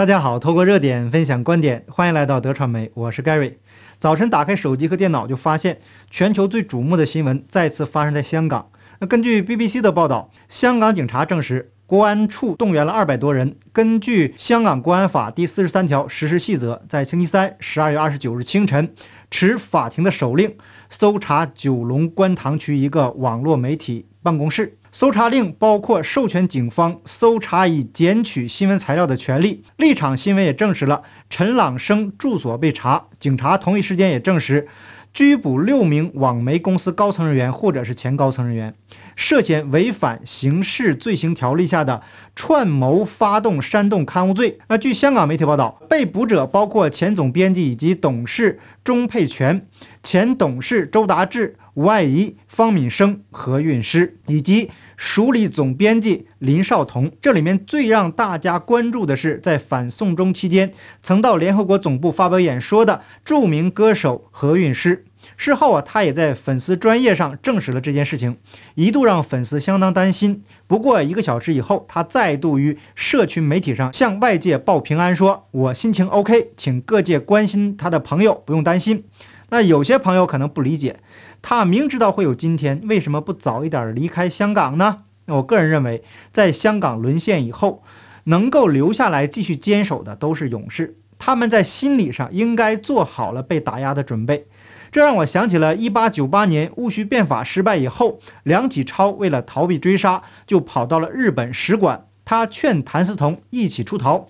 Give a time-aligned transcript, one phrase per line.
[0.00, 3.56] 大家好，透过热点分享观点，欢迎来到德传媒，我是 Gary。
[3.98, 5.78] 早晨打开手机和电脑，就发现
[6.10, 8.70] 全球最瞩目的新闻再次发生在香港。
[9.00, 18.94] 那根据 BBC 的报道，香港警察证实，国安处动员了二百多人，根据《香港国安法》第四十三条实施细则，在星期三十二月二十九日清晨，
[19.30, 20.56] 持法庭的手令
[20.88, 24.78] 搜查九龙观塘区一个网络媒体办公室。
[24.92, 29.62] 搜查令包括授权警方搜查以检取新闻材料的权利。
[29.76, 34.66] 立场新闻也证实了陈朗生住所被查，警察同一时间也证实
[35.12, 38.74] 拘捕六名网媒公司高层人员或者是前高层人员，
[39.14, 42.02] 涉嫌违反刑事罪行条例下的
[42.34, 44.58] 串谋发动煽动刊物罪。
[44.68, 49.66] 那据香港媒体报道，被捕者包括前总编辑以及董事钟沛全、
[50.02, 51.56] 前董事周达志。
[51.74, 65.04] 吴爱仪、方敏生、何韵诗以及署理总编辑林少彤，这里面最让大家关注的是，在反送中期间曾到联合国总部发表演说的著名歌手何韵诗。
[65.36, 68.38] 事后啊，他也在粉丝专业上证实了这件事情，
[68.74, 70.42] 一度让粉丝相当担心。
[70.66, 79.04] 不过一个小时以后，他再度于社群媒体上向外界报平安，说：“我心情 OK，请各界关心他的朋友不用担心。”
[79.52, 80.96] 那有些朋友可能不理解。
[81.42, 85.04] 他明知道会有今天，为什么不早一点离开香港呢？
[85.26, 86.02] 我个人认为，
[86.32, 87.82] 在香港沦陷以后，
[88.24, 90.96] 能够留下来继续坚守的都是勇士。
[91.18, 94.46] 他们在心理上应该做好了被打压的准备。
[94.90, 102.06] 这让我想起了1898年戊戌变法失败以后，梁启超为了逃避追杀，就跑到了日本使馆。
[102.24, 104.28] 他劝谭嗣同一起出逃，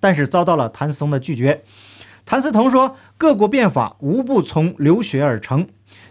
[0.00, 1.62] 但是遭到了谭嗣同的拒绝。
[2.26, 5.68] 谭嗣同说：“各国变法无不从流血而成。”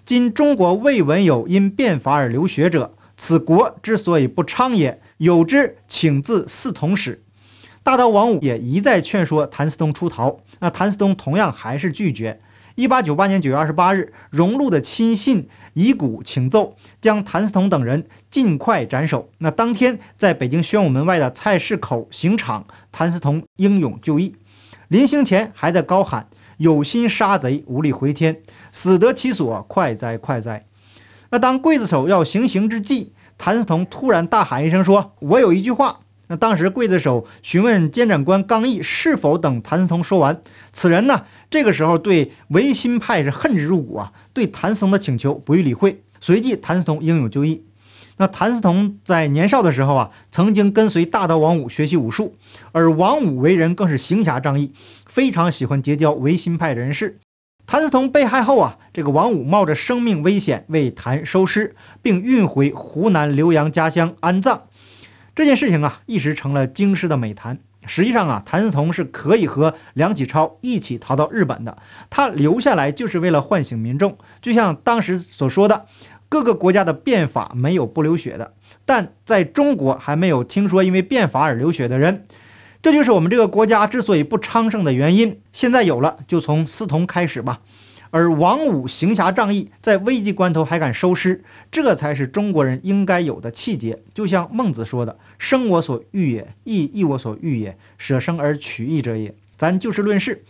[0.07, 5.01] 今中国未闻有因变法而流血者，此国之所以不昌也。
[5.17, 7.25] 有之，请自嗣同始。
[7.83, 12.39] 大刀王五也一再劝说谭嗣同出逃，那谭嗣同同样还是拒绝。
[12.75, 19.29] 一八九八年九月二十八日，荣禄的亲信遗骨请奏，将谭嗣同等人尽快斩首。
[19.39, 24.37] 那当天，在北京宣武门外的菜市口刑场，谭嗣同英勇就义，
[24.87, 26.29] 临行前还在高喊。
[26.57, 28.41] 有心杀贼，无力回天，
[28.71, 30.65] 死得其所，快哉快哉！
[31.29, 40.41] 那当刽子手要行刑之际，谭嗣同突然大喊一声说：“我有一句话。”那当时刽子手询问监斩官刚毅是否等谭嗣同说完，
[40.73, 46.03] 此人呢，这个时候对维新派是恨之入骨啊，对谭嗣同的请求不予理会。
[46.19, 47.66] 随即，谭嗣同英勇就义。
[48.17, 52.35] 那谭嗣同在年少的时候啊，曾经跟随大刀王五学习武术，
[52.71, 54.73] 而王五为人更是行侠仗义，
[55.05, 57.19] 非常喜欢结交维新派人士。
[57.67, 64.63] 谭嗣同被害后啊，这个王五冒着生命危险为谭收尸，并运回湖南浏阳家乡安葬。
[65.35, 67.59] 这件事情啊，一时成了京师的美谈。
[67.85, 71.77] 实际上啊，谭嗣同是可以和梁启超一起逃到日本的，
[72.09, 75.85] 他留下来就是为了唤醒民众，就像当时所说的。
[76.29, 78.53] 各个国家的变法没有不流血的，
[78.85, 82.25] 但在中国还没有听说因为变法而流血的人，
[82.81, 85.39] 这就是我们这个国家之所以不昌盛的原因。
[85.53, 87.61] 现在有了，就从司同开始吧。
[88.09, 94.01] 而王五行侠仗义，在危急关头还敢收尸，这才是中国人应该有的气节。
[94.13, 97.77] 就像孟子说的：“生我所欲也，义亦我所欲也。
[97.97, 100.45] 舍生而取义者也。”咱就事论事，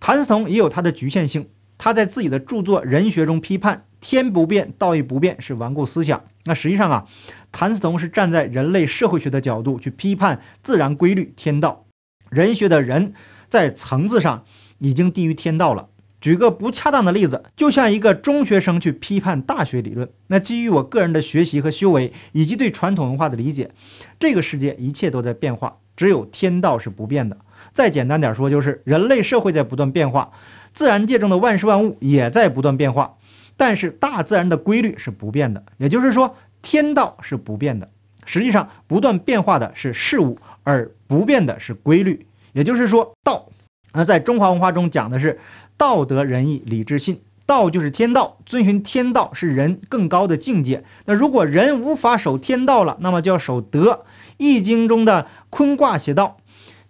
[0.00, 1.48] 谭嗣同也有他的局限性。
[1.76, 3.84] 他在自己的著作《人学》中批判。
[4.06, 6.26] 天不变，道义不变是顽固思想。
[6.44, 7.06] 那实际上啊，
[7.50, 11.86] 谭嗣同是站在人类社会学的角度去批判自然规律、天道。
[12.30, 13.12] 人学的人
[13.48, 14.44] 在层次上
[14.78, 15.88] 已经低于天道了。
[16.20, 20.08] 举个不恰当的例子，就像一个中学生去批判大学理论。
[20.28, 23.72] 那基于我个人的学习和修为，以及对传统文化的理解，
[24.20, 27.36] 这个世界一切都在变化，只有天道是不变的。
[27.72, 30.30] 再简单点说，就是人类社会在不断变化，
[30.72, 33.16] 自然界中的万事万物也在不断变化。
[33.56, 37.90] 但是大自然的规律是不变的，也就是说天道是不变的。
[38.24, 42.26] 实际上，不断变化的是事物，而不变的是规律。
[42.52, 43.48] 也就是说，道。
[43.92, 45.38] 那在中华文化中讲的是
[45.76, 50.84] 道德仁义礼智信，道就是天道，遵循天道是人更高的境界。
[51.04, 54.04] 那如果人无法守天道了，那么就要守德。
[54.38, 56.38] 易经中的坤卦写道：“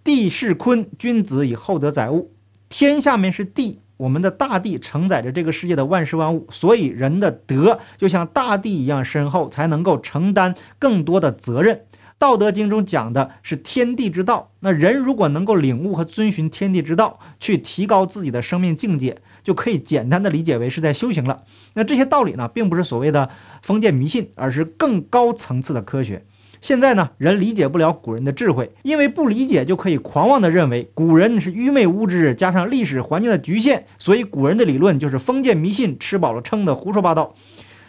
[0.03, 2.33] 地势坤，君子以厚德载物。”
[2.69, 3.81] 天下面是地。
[3.99, 11.83] 我们的大地承载着这个世界的万事万物，所以人的德就像大地一样深厚，才能够承担更多的责任。
[12.19, 21.43] 道德经中讲的是天地之道，那人如果能够领悟和遵循天地之道，去提高自己的生命境界，就可以简单的理解为是在修行了。
[21.75, 23.29] 那这些道理呢，并不是所谓的
[23.61, 26.25] 封建迷信，而是更高层次的科学。
[26.61, 37.35] 现在呢，人理解不了古人的智慧，因为不理解就可以狂妄地认为古人是愚昧无知，加上历史环境的局限，所以古人的理论就是封建迷信，吃饱了撑的胡说八道。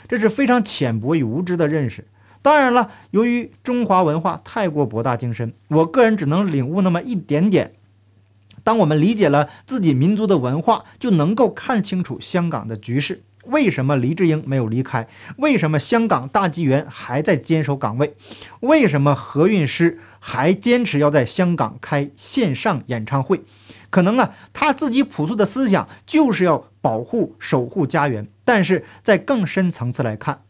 [0.08, 2.06] 这是非常浅薄与无知的认识。
[2.42, 7.74] 当然了，由于中华文化太过博大精深，我个人只能领悟那么一点点。
[8.63, 13.24] 当我们理解了自己民族的文化，就能够看清楚香港的局势。
[13.48, 15.08] 为什么黎智英没有离开？
[15.38, 18.16] 为什么香港大纪元还在坚守岗位？
[18.62, 23.42] 为什么何韵诗还坚持要在香港开线上演唱会？
[23.90, 28.28] 可能啊，他自己朴素的思想就是要保护、守护家园。
[28.44, 30.42] 但是在更深层次来看，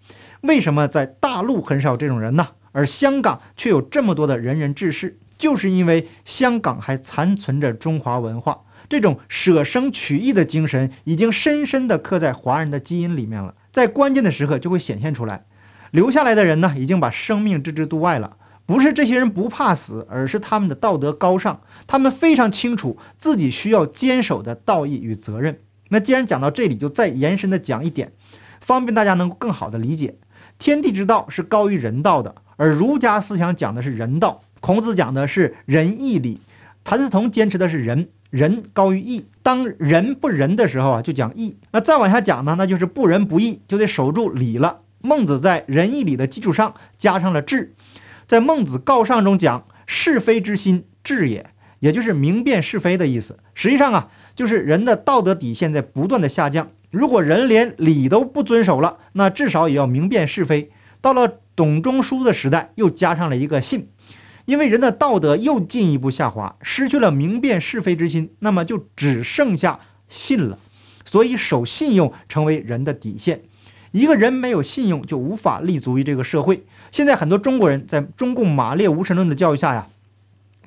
[0.41, 2.49] 为什么在大陆很少这种人呢？
[2.71, 5.17] 而香港却有这么多的仁人志士？
[5.37, 15.45] 就是因为香港还残存着中华文化，这种舍生取义的精神已经深深地刻在华人的基因里面了，在关键的时刻就会显现出来。
[15.91, 18.37] 留下来的人呢，已经把生命置之度外了。
[18.65, 25.61] 不是这些人不怕死，而是他们的道德高尚，他们非常清楚自己需要坚守的道义与责任。
[25.89, 28.11] 那既然讲到这里，就再延伸的讲一点，
[28.59, 30.17] 方便大家能够更好的理解。
[30.59, 34.43] 天地之道是高于人道的，而儒家思想讲的是人道。
[34.59, 36.41] 孔子讲的是仁义礼，
[36.83, 39.27] 谭嗣同坚持的是仁，仁高于义。
[39.41, 41.57] 当仁不仁的时候啊，就讲义。
[41.71, 44.81] 那再往下讲呢，那就是不仁不义，就得守住礼了。
[44.99, 47.75] 孟子在仁义礼的基础上加上了智，
[48.25, 53.39] 在孟子告上中讲是非之心智也，也就是明辨是非的意思。
[53.53, 56.69] 实际上啊，就是人的道德底线在不断的下降。
[56.89, 60.71] 如果人连礼都不遵守了，那至少也要明辨是非。
[60.99, 63.89] 到了董仲舒的时代，又加上了一个信。
[64.47, 70.57] 因为人的道德又进一步下滑，失去了明辨是非之心，那么就只剩下信了。
[71.03, 73.41] 所以守信用成为人的底线。
[73.91, 76.65] 一个人没有信用，就无法立足于这个社会。
[76.91, 79.87] 现在很多中国人在中共马列无神论的教育下呀，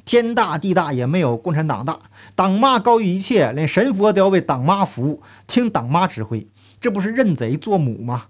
[0.04, 2.00] 天大地大也没有共产党大，
[2.34, 6.46] 党妈高于一切，连神佛都要为党妈服务，听党妈指挥，
[6.82, 8.26] 这不是认贼作母吗？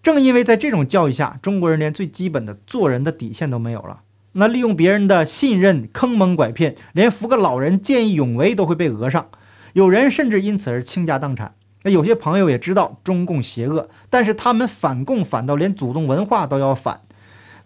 [0.00, 4.02] 正因为在这种教育下，中国人连最基本的做人的底线都没有了。
[4.36, 9.28] 那利用别人的信任坑蒙拐骗，连扶个老人见义勇为都会被讹上，
[9.74, 11.54] 有人甚至因此而倾家荡产。
[11.84, 17.02] 那有些朋友也知道中共邪恶，但是他们反共反到连祖宗文化都要反，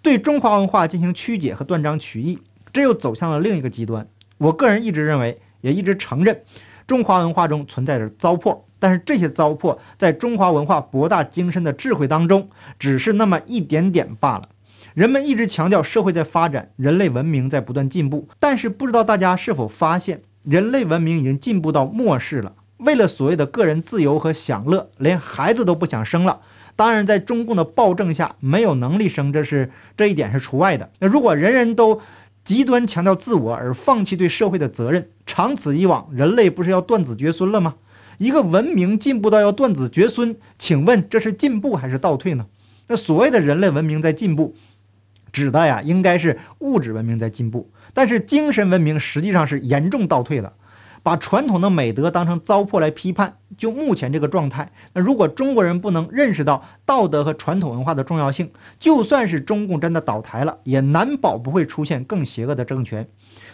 [0.02, 2.40] 对中华文化进行曲解和断章取义，
[2.72, 4.06] 这又走向了另一个极端。
[4.36, 6.42] 我个人一直认为，也一直承认，
[6.86, 14.48] 中华文化中存在着糟粕，但是这些糟粕在中华文化博大精深的智慧当中，只是那么一点点罢了。
[14.94, 22.54] 人们一直强调社会在发展，人类文明在不断进步，但是不知道大家是否发现，人类文明已经进步到末世了。
[22.78, 26.40] 为了所谓的个人自由和享乐，连孩子都不想生了。
[26.76, 30.90] 当然，在中共的暴政下，没有能力生，这是这一点是除外的。
[31.00, 32.00] 那如果人人都
[32.44, 37.74] 极端强调自我而放弃对社会的责任，长此以往，人类不是要断子绝孙了吗？
[38.18, 42.46] 一个文明进步到要断子绝孙，请问这是进步还是倒退呢？
[42.86, 44.54] 那所谓的人类文明在进步。
[45.32, 50.54] 指的呀，应该是物质文明在进步，但是精神文明实际上是严重倒退了。
[51.00, 63.08] 把传统的美德当成糟粕来批判，就目前这个状态，那如果中国人不能认识到道德和传统文化的重要性，就算是中共真的倒台了，也难保不会出现更邪恶的政权。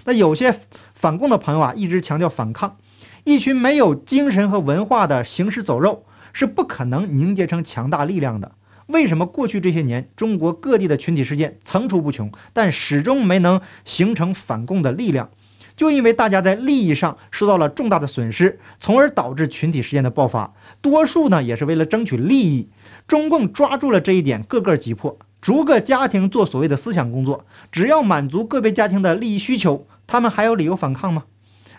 [0.04, 0.56] 那有些
[0.94, 2.76] 反共的朋友啊，一直强调反抗，
[3.24, 8.52] 一群没有精神和文化的行尸走肉，是不可能凝结成强大力量的。
[8.86, 15.30] 为什么过去这些年，中国各地的群体事件层出不穷，但始终没能形成反共的力量？
[15.76, 20.54] 就因为大家在利益上受到了重大的损失，从而导致群体事件的爆发。
[20.80, 22.68] 多数呢，也是为了争取利益。
[23.08, 27.44] 中共抓住了这一点，个个击破，逐个家庭做所谓的思想工作。
[27.72, 31.24] 只要满足个别家庭的利益需求，他们还有理由反抗吗？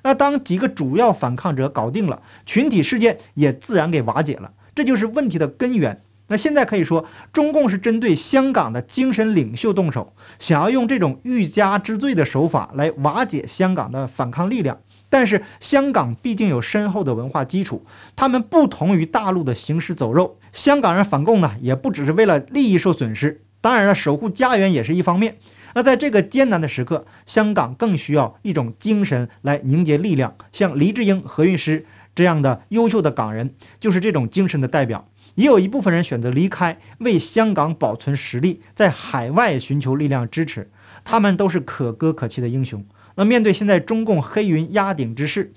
[0.03, 4.51] 那当几个主要反抗者搞定了，群体事件也自然给瓦解了。
[4.75, 6.01] 这就是问题的根源。
[6.27, 14.79] 那现在可以说，中共是针对香港的精神领袖动手，想要用这种欲加之罪的手法来瓦解香港的反抗力量。
[15.07, 20.39] 但是香港毕竟有深厚的文化基础，他们不同于大陆的行尸走肉。
[20.51, 25.37] 香港人反共呢，也不只是为了利益受损失，当然了，守护家园也是一方面。
[25.75, 35.07] 那在这个艰难的时刻，香港更需要一种精神来凝结力量，像黎智英、何韵诗这样的优秀的港人，就是这种精神的代表。
[35.35, 40.69] 也有一部分人选择离开，为香港保存实力，在海外寻求力量支持，
[41.03, 42.85] 他们都是可歌可泣的英雄。
[43.15, 45.53] 那面对现在中共黑云压顶之势，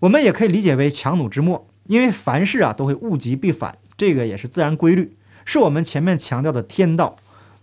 [0.00, 7.16] 我们也可以理解为强弩之末，因为凡事啊都会物极必反，这个也是自然规律，是我们前面强调的天道。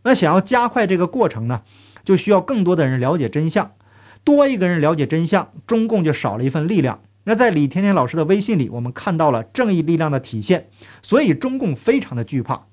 [0.04, 1.62] 那想要加快这个过程呢，
[2.04, 3.72] 就需要更多的人了解真相。
[4.24, 7.02] 多一个人了解真相，中共就少了一份力量。
[7.24, 10.70] 那在李甜甜老师的微信里，我们看到了正义力量的体现，
[11.02, 12.68] 所以中共非常的惧怕。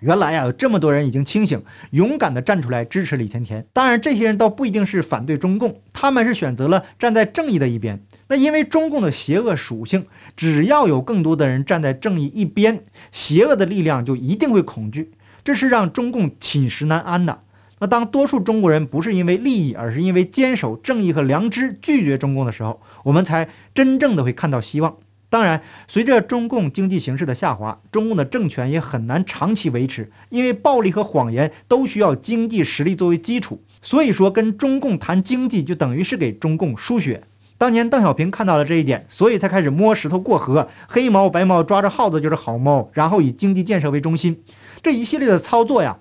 [0.00, 3.66] 原来呀，有这么多人已经清醒，勇敢地站出来支持李甜甜。
[3.72, 8.04] 当然，这些人倒不一定是反对中共，他们是选择了站在正义的一边。
[8.28, 10.06] 那因为中共的邪恶属性，
[10.36, 17.40] 只要有更多的人站在正义一边，邪恶的力量就一定会恐惧，这是让中共寝食难安的。
[17.80, 24.96] 那当多数中国人不是因为利益，而是因为坚守正义和良知拒绝中共的时候，我们才真正的会看到希望。
[25.30, 33.60] 当然，随着中共经济形势的下滑，中共的政权也很难长期维持，因为暴力和谎言都需要经济实力作为基础。
[33.82, 37.22] 所以说，跟中共谈经济就等于是给中共输血。
[37.58, 44.42] 当年邓小平看到了这一点，所以才开始摸石头过河，黑猫白猫抓着耗子就是好猫，然后以经济建设为中心，
[44.82, 45.98] 这一系列的操作呀。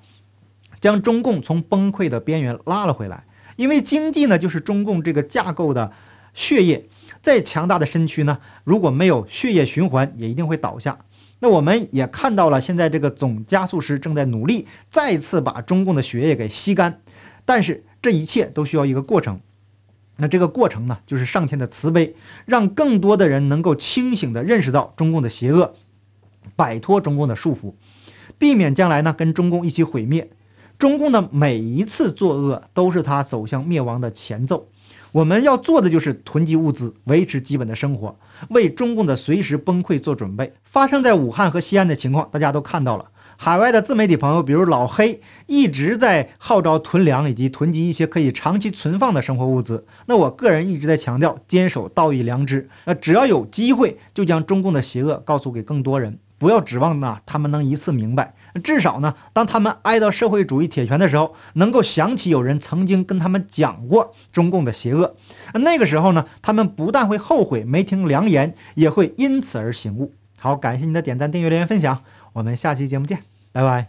[0.80, 5.92] 将中共从崩溃的边缘拉了回来，因为经济呢就是中共这个架构的
[6.34, 6.88] 血液，
[7.22, 11.00] 再强大的身躯呢，如果没有血液循环，也一定会倒下。
[11.40, 17.02] 那我们也看到了，现在这个总加速师正在努力再次把中共的血液给吸干，
[17.46, 19.40] 但是这一切都需要一个过程。
[20.18, 22.16] 那这个过程呢，就是上天的慈悲，
[22.46, 25.76] 让更多的人能够清醒地认识到中共的邪恶，
[26.56, 27.76] 摆脱中共的束缚，
[28.40, 30.32] 避免将来呢跟中共一起毁灭。
[30.78, 34.68] 中共的每一次作恶都是他走向灭亡的前奏。
[35.14, 38.16] 我们要做的就是囤积物资，维持基本的生活，
[38.50, 40.54] 为中共的随时崩溃做准备。
[40.64, 43.06] 发生在武汉和西安的情况，大家都看到了。
[43.40, 49.86] 海外的自媒体朋友，比如老黑，一直在号召囤粮以及囤积一些可以长期存放的生活物资。
[50.08, 52.70] 那我个人一直在强调坚守道义良知。
[52.86, 56.20] 那，只要有机会，就将中共的邪恶告诉给更多人。
[56.40, 58.36] 不要指望呢，他们能一次明白。
[58.60, 65.16] 至少呢，当他们挨到社会主义铁拳的时候，能够想起有人曾经跟他们讲过中共的邪恶。
[65.54, 70.14] 那个时候呢，他们不但会后悔没听良言，也会因此而醒悟。
[70.40, 73.88] 好，感谢您的点赞、订阅、留言、分享，我们下期节目见，拜拜。